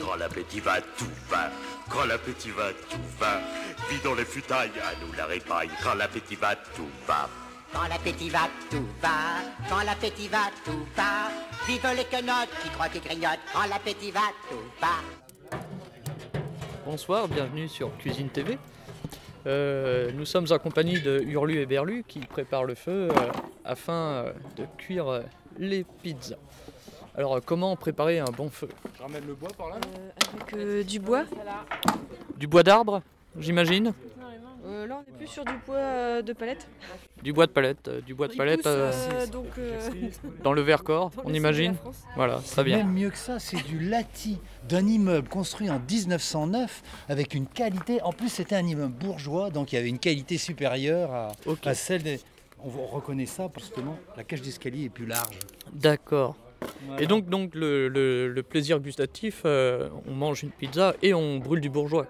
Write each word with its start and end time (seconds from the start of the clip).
Quand 0.00 0.16
l'appétit 0.16 0.60
va, 0.60 0.80
tout 0.80 1.04
va. 1.28 1.50
Quand 1.88 2.04
l'appétit 2.04 2.50
va, 2.50 2.70
tout 2.90 2.98
va. 3.18 3.40
Vidons 3.88 4.14
les 4.14 4.24
futailles, 4.24 4.72
à 4.82 5.04
nous 5.04 5.12
la 5.16 5.26
répaille. 5.26 5.70
Quand 5.82 5.94
l'appétit 5.94 6.34
va, 6.34 6.56
tout 6.56 6.88
va. 7.06 7.28
Quand 7.72 7.86
l'appétit 7.88 8.28
va, 8.28 8.48
tout 8.70 8.86
va. 9.00 9.08
Quand 9.68 9.84
l'appétit 9.84 10.26
va, 10.28 10.50
tout 10.64 10.84
va. 10.96 11.30
Vive 11.68 11.86
les 11.96 12.04
quenottes 12.04 12.48
qui 12.62 12.68
croient 12.70 12.88
qu'ils 12.88 13.02
grignotent. 13.02 13.38
Quand 13.52 13.66
l'appétit 13.68 14.10
va, 14.10 14.32
tout 14.50 14.56
va. 14.80 15.58
Bonsoir, 16.84 17.28
bienvenue 17.28 17.68
sur 17.68 17.96
Cuisine 17.98 18.30
TV. 18.30 18.58
Euh, 19.46 20.10
nous 20.12 20.24
sommes 20.24 20.46
en 20.50 20.58
compagnie 20.58 21.00
de 21.00 21.20
Hurlu 21.20 21.60
et 21.60 21.66
Berlu 21.66 22.04
qui 22.08 22.20
préparent 22.20 22.64
le 22.64 22.74
feu 22.74 23.08
euh, 23.10 23.30
afin 23.64 23.92
euh, 23.92 24.32
de 24.56 24.64
cuire 24.76 25.22
les 25.58 25.84
pizzas. 26.02 26.36
Alors, 27.16 27.36
euh, 27.36 27.40
comment 27.44 27.76
préparer 27.76 28.18
un 28.18 28.30
bon 28.36 28.50
feu? 28.50 28.68
Je 28.96 29.02
ramène 29.02 29.24
le 29.26 29.34
bois 29.34 29.50
par 29.56 29.68
là 29.68 29.76
Avec 30.32 30.54
euh, 30.54 30.82
du 30.82 30.98
bois. 30.98 31.24
Du 32.36 32.46
bois 32.46 32.62
d'arbre, 32.62 33.02
j'imagine? 33.38 33.92
Euh, 34.66 34.86
là, 34.86 35.02
on 35.06 35.10
est 35.12 35.16
plus 35.18 35.26
sur 35.26 35.44
du 35.44 35.52
bois 35.66 35.76
euh, 35.76 36.22
de 36.22 36.32
palette. 36.32 36.66
Du 37.22 37.32
bois 37.34 37.46
de 37.46 37.52
palette, 37.52 37.86
euh, 37.86 38.00
du 38.00 38.14
bois 38.14 38.28
de 38.28 38.34
palette 38.34 38.62
pousse, 38.62 38.66
euh, 38.66 38.92
euh, 39.12 39.26
donc, 39.26 39.46
euh, 39.58 39.78
dans 40.42 40.54
le 40.54 40.62
Vercors, 40.62 41.10
dans 41.10 41.24
on 41.26 41.28
le 41.28 41.36
imagine. 41.36 41.76
Voilà, 42.16 42.38
très 42.40 42.64
bien. 42.64 42.78
Même 42.78 42.92
mieux 42.92 43.10
que 43.10 43.18
ça, 43.18 43.38
c'est 43.38 43.62
du 43.62 43.78
lati 43.78 44.38
d'un 44.66 44.86
immeuble 44.86 45.28
construit 45.28 45.68
en 45.70 45.78
1909 45.78 46.82
avec 47.10 47.34
une 47.34 47.46
qualité. 47.46 48.00
En 48.02 48.12
plus, 48.12 48.30
c'était 48.30 48.56
un 48.56 48.66
immeuble 48.66 48.94
bourgeois, 48.94 49.50
donc 49.50 49.72
il 49.72 49.76
y 49.76 49.78
avait 49.78 49.88
une 49.90 49.98
qualité 49.98 50.38
supérieure 50.38 51.12
à, 51.12 51.32
à 51.64 51.74
celle 51.74 52.02
des. 52.02 52.20
On 52.58 52.70
on 52.70 52.86
reconnaît 52.86 53.26
ça 53.26 53.50
parce 53.50 53.68
que 53.68 53.74
justement, 53.76 53.98
la 54.16 54.24
cage 54.24 54.40
d'escalier 54.40 54.84
est 54.84 54.88
plus 54.88 55.04
large. 55.06 55.38
d'accord. 55.74 56.36
Voilà. 56.86 57.02
Et 57.02 57.06
donc, 57.06 57.28
donc 57.28 57.54
le, 57.54 57.88
le- 57.88 58.28
le 58.28 58.42
plaisir 58.42 58.78
gustatif, 58.80 59.42
euh, 59.44 59.88
on 60.06 60.12
mange 60.14 60.42
une 60.42 60.50
pizza 60.50 60.94
et 61.02 61.14
on 61.14 61.38
brûle 61.38 61.60
du 61.60 61.70
bourgeois. 61.70 62.06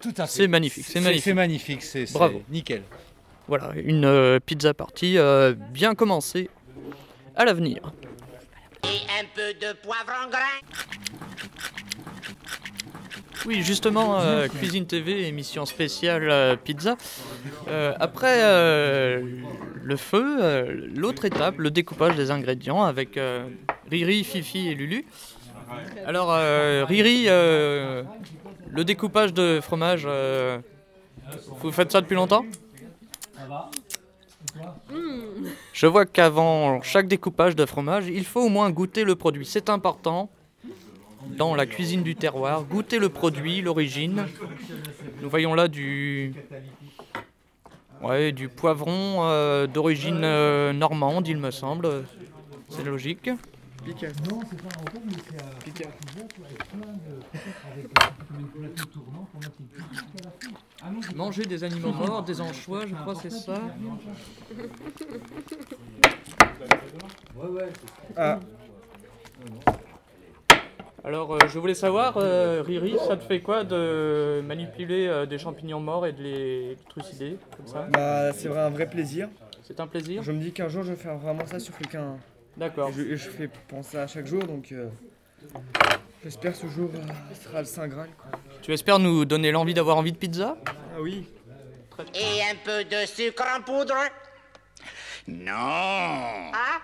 tout 0.00 0.12
à 0.16 0.26
fait. 0.26 0.32
c'est 0.32 0.48
magnifique, 0.48 0.84
c'est 0.86 1.00
magnifique. 1.00 1.24
C'est 1.24 1.34
magnifique, 1.34 1.82
c'est 1.82 2.12
Bravo. 2.12 2.42
nickel. 2.50 2.82
Voilà, 3.48 3.72
une 3.76 4.04
euh, 4.04 4.38
pizza 4.40 4.74
partie 4.74 5.18
euh, 5.18 5.54
bien 5.54 5.94
commencée 5.94 6.48
à 7.36 7.44
l'avenir. 7.44 7.92
Et 8.84 8.88
un 9.20 9.24
peu 9.34 9.52
de 9.54 9.72
poivre 9.82 10.12
en 10.24 10.30
grain. 10.30 10.60
Oui, 13.46 13.62
justement, 13.62 14.20
euh, 14.20 14.48
Cuisine 14.48 14.86
TV, 14.86 15.26
émission 15.26 15.64
spéciale 15.64 16.28
euh, 16.30 16.56
pizza. 16.56 16.96
Euh, 17.68 17.94
après 17.98 18.42
le 19.82 19.96
feu, 19.96 20.88
l'autre 20.94 21.24
étape, 21.24 21.56
le 21.58 21.70
découpage 21.70 22.16
des 22.16 22.30
ingrédients 22.30 22.84
avec 22.84 23.18
Riri, 23.90 24.24
Fifi 24.24 24.68
et 24.68 24.74
Lulu. 24.74 25.06
Alors, 26.06 26.30
Riri, 26.86 27.26
le 27.26 28.04
découpage 28.84 29.32
de 29.32 29.60
fromage, 29.62 30.06
vous 31.60 31.72
faites 31.72 31.92
ça 31.92 32.00
depuis 32.00 32.16
longtemps? 32.16 32.44
Je 35.72 35.86
vois 35.86 36.04
qu'avant 36.04 36.82
chaque 36.82 37.08
découpage 37.08 37.56
de 37.56 37.64
fromage, 37.64 38.06
il 38.08 38.24
faut 38.24 38.42
au 38.42 38.48
moins 38.48 38.70
goûter 38.70 39.04
le 39.04 39.16
produit. 39.16 39.46
C'est 39.46 39.70
important 39.70 40.28
dans 41.28 41.54
la 41.54 41.66
cuisine 41.66 42.02
du 42.02 42.16
terroir, 42.16 42.64
goûter 42.64 42.98
le 42.98 43.08
produit, 43.08 43.60
l'origine. 43.60 44.26
Nous 45.22 45.30
voyons 45.30 45.54
là 45.54 45.68
du, 45.68 46.34
ouais, 48.02 48.32
du 48.32 48.48
poivron 48.48 49.24
euh, 49.24 49.66
d'origine 49.66 50.22
euh, 50.24 50.72
normande, 50.72 51.28
il 51.28 51.36
me 51.36 51.50
semble. 51.50 52.04
C'est 52.68 52.84
logique. 52.84 53.30
Manger 61.16 61.44
des 61.44 61.64
animaux 61.64 61.92
morts, 61.92 62.22
des 62.22 62.40
anchois, 62.40 62.86
je 62.86 62.94
crois, 62.94 63.14
c'est 63.14 63.30
ça. 63.30 63.60
Alors, 71.02 71.32
euh, 71.34 71.38
je 71.48 71.58
voulais 71.58 71.74
savoir, 71.74 72.18
euh, 72.18 72.62
Riri, 72.64 72.96
ça 73.06 73.16
te 73.16 73.24
fait 73.24 73.40
quoi 73.40 73.64
de 73.64 74.42
manipuler 74.44 75.06
euh, 75.06 75.24
des 75.24 75.38
champignons 75.38 75.80
morts 75.80 76.06
et 76.06 76.12
de 76.12 76.22
les 76.22 76.76
trucider 76.90 77.38
comme 77.56 77.66
ça 77.66 77.86
Bah, 77.90 78.32
c'est 78.34 78.48
vrai 78.48 78.60
un 78.60 78.68
vrai 78.70 78.88
plaisir. 78.88 79.28
C'est 79.62 79.80
un 79.80 79.86
plaisir 79.86 80.22
Je 80.22 80.32
me 80.32 80.40
dis 80.40 80.52
qu'un 80.52 80.68
jour 80.68 80.82
je 80.82 80.90
vais 80.92 80.98
faire 80.98 81.16
vraiment 81.16 81.46
ça 81.46 81.58
sur 81.58 81.76
quelqu'un. 81.78 82.18
D'accord. 82.56 82.90
Et 82.90 82.92
je, 82.92 83.00
et 83.02 83.16
je 83.16 83.30
fais 83.30 83.48
penser 83.68 83.96
à 83.96 84.06
chaque 84.06 84.26
jour 84.26 84.42
donc. 84.44 84.72
euh, 84.72 84.88
J'espère 86.22 86.54
ce 86.54 86.66
jour 86.66 86.90
euh, 86.94 87.34
sera 87.34 87.60
le 87.60 87.64
Saint 87.64 87.88
Graal. 87.88 88.10
Quoi. 88.18 88.38
Tu 88.60 88.72
espères 88.74 88.98
nous 88.98 89.24
donner 89.24 89.52
l'envie 89.52 89.72
d'avoir 89.72 89.96
envie 89.96 90.12
de 90.12 90.18
pizza? 90.18 90.58
Ah 90.66 91.00
oui. 91.00 91.26
Et 92.14 92.42
un 92.42 92.56
peu 92.62 92.84
de 92.84 93.06
sucre 93.06 93.44
en 93.56 93.62
poudre? 93.62 93.94
Non 95.26 96.50
Ah 96.52 96.80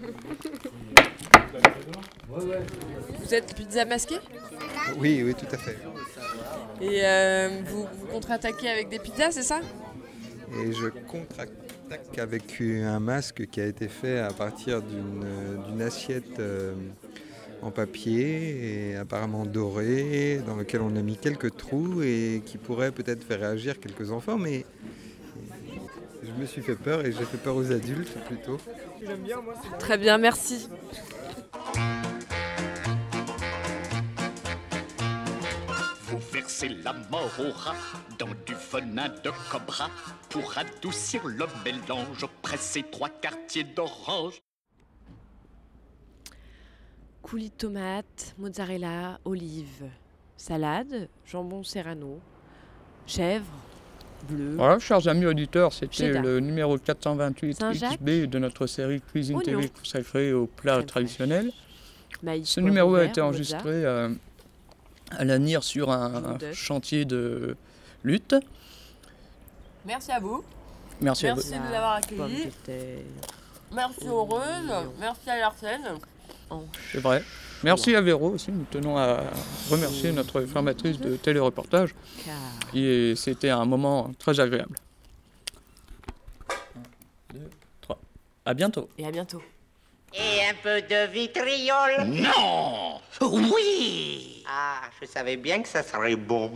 Vous 3.28 3.34
êtes 3.34 3.54
pizza 3.54 3.84
masqué 3.84 4.14
Oui, 4.96 5.22
oui, 5.22 5.34
tout 5.34 5.54
à 5.54 5.58
fait. 5.58 5.76
et 6.80 7.00
euh, 7.04 7.60
vous, 7.66 7.82
vous 7.82 8.06
contre-attaquez 8.06 8.70
avec 8.70 8.88
des 8.88 8.98
pizzas, 8.98 9.32
c'est 9.32 9.42
ça? 9.42 9.60
Et 10.58 10.72
je 10.72 10.86
contre-attaque 11.06 12.18
avec 12.18 12.62
un 12.62 13.00
masque 13.00 13.46
qui 13.50 13.60
a 13.60 13.66
été 13.66 13.88
fait 13.88 14.18
à 14.18 14.30
partir 14.30 14.80
d'une 14.80 15.82
assiette 15.82 16.38
euh, 16.38 16.72
en 17.60 17.70
papier 17.70 18.92
et 18.92 18.96
apparemment 18.96 19.44
dorée, 19.44 20.40
dans 20.46 20.56
lequel 20.56 20.80
on 20.80 20.96
a 20.96 21.02
mis 21.02 21.18
quelques 21.18 21.54
trous 21.54 22.00
et 22.02 22.42
qui 22.46 22.56
pourrait 22.56 22.92
peut-être 22.92 23.22
faire 23.24 23.40
réagir 23.40 23.78
quelques 23.78 24.10
enfants, 24.10 24.38
mais 24.38 24.64
je 26.22 26.32
me 26.40 26.46
suis 26.46 26.62
fait 26.62 26.76
peur 26.76 27.04
et 27.04 27.12
j'ai 27.12 27.26
fait 27.26 27.36
peur 27.36 27.56
aux 27.56 27.70
adultes 27.72 28.16
plutôt. 28.26 28.56
J'aime 29.06 29.20
bien 29.20 29.42
moi 29.42 29.52
c'est 29.62 29.76
Très 29.76 29.98
bien, 29.98 30.16
merci. 30.16 30.70
Vous 36.48 36.54
versez 36.54 36.82
la 36.82 36.94
mort 37.10 37.30
au 37.40 37.52
rat 37.52 37.74
dans 38.18 38.28
du 38.46 38.54
venin 38.72 39.08
de 39.22 39.30
cobra 39.52 39.90
pour 40.30 40.56
adoucir 40.56 41.20
le 41.26 41.44
mélange. 41.62 42.24
Pressez 42.40 42.84
trois 42.90 43.10
quartiers 43.10 43.64
d'orange. 43.64 44.40
Coulis 47.20 47.50
de 47.50 47.54
tomates, 47.54 48.34
mozzarella, 48.38 49.20
olive, 49.26 49.90
salade, 50.38 51.10
jambon 51.26 51.62
serrano, 51.64 52.18
chèvre, 53.06 53.44
bleu. 54.26 54.54
Voilà, 54.56 54.78
chers 54.78 55.06
amis 55.06 55.26
auditeurs, 55.26 55.74
c'était 55.74 56.18
le 56.18 56.40
numéro 56.40 56.78
428 56.78 57.54
Saint-Jacques. 57.58 57.98
XB 57.98 58.24
de 58.24 58.38
notre 58.38 58.66
série 58.66 59.02
Cuisine 59.02 59.36
Oignon. 59.36 59.60
TV 59.60 59.68
consacrée 59.68 60.32
aux 60.32 60.46
plats 60.46 60.76
Crème 60.76 60.86
traditionnels. 60.86 61.52
Maïs, 62.22 62.48
Ce 62.48 62.60
numéro 62.60 62.94
a 62.94 63.04
été 63.04 63.20
enregistré 63.20 63.84
euh, 63.84 64.08
à 65.10 65.24
Lanier 65.24 65.58
sur 65.62 65.90
un 65.90 66.38
chantier 66.52 67.04
de 67.04 67.56
lutte. 68.04 68.34
Merci 69.84 70.12
à 70.12 70.20
vous. 70.20 70.44
Merci, 71.00 71.26
à 71.28 71.34
vous. 71.34 71.40
Merci 71.40 71.52
de 71.52 71.58
nous 71.68 71.74
avoir 71.74 72.00
Pommes 72.00 72.20
accueillis. 72.22 72.44
de 72.46 72.50
terre, 72.64 72.98
Merci 73.72 74.06
Heureuse. 74.06 74.72
Merci 74.98 75.30
à 75.30 75.38
Larsen. 75.38 75.80
hanche. 76.50 76.62
C'est 76.92 76.98
vrai. 77.00 77.22
Merci 77.62 77.94
à 77.96 78.00
Véro 78.00 78.30
aussi. 78.30 78.50
Nous 78.52 78.66
tenons 78.70 78.96
à 78.96 79.20
remercier 79.70 80.12
notre 80.12 80.42
formatrice 80.42 80.98
de 80.98 81.16
téléreportage. 81.16 81.94
Et 82.74 83.14
c'était 83.16 83.50
un 83.50 83.64
moment 83.64 84.10
très 84.18 84.38
agréable. 84.40 84.74
Un, 86.76 87.34
deux, 87.34 87.50
trois. 87.80 87.98
À 88.44 88.54
bientôt. 88.54 88.88
Et 88.98 89.06
à 89.06 89.10
bientôt. 89.10 89.42
Et 90.14 90.44
un 90.48 90.54
peu 90.62 90.80
de 90.82 91.06
vitriol. 91.12 92.04
Non 92.06 93.00
Oui 93.20 94.42
Ah, 94.48 94.80
je 95.00 95.06
savais 95.06 95.36
bien 95.36 95.62
que 95.62 95.68
ça 95.68 95.82
serait 95.82 96.16
bon. 96.16 96.52